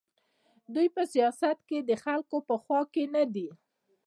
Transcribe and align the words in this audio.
دوی 0.73 0.87
په 0.95 1.03
سیاست 1.13 1.57
کې 1.69 1.77
د 1.81 1.91
خلکو 2.03 2.37
په 2.47 2.55
خوا 2.63 2.81
کې 2.93 3.03
نه 3.15 3.23
دي. 3.33 3.49